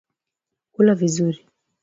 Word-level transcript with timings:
kula 0.73 0.95
vizuri 1.01 1.39